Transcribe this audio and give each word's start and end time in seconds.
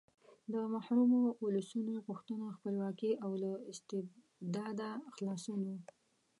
د 0.53 0.55
محرومو 0.73 1.21
ولسونو 1.45 1.93
غوښتنه 2.07 2.45
خپلواکي 2.57 3.11
او 3.23 3.31
له 3.43 3.51
استبداده 3.71 4.89
خلاصون 5.15 5.59
و. 5.65 5.69